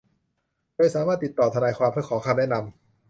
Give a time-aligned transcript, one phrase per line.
[0.75, 2.73] โดยสามารถติดต่อทนายความเพื่อขอคำแนะนำ